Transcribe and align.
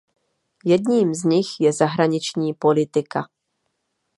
Jedním 0.65 1.13
z 1.13 1.23
nich 1.23 1.47
je 1.59 1.73
zahraniční 1.73 2.53
politika. 2.53 3.27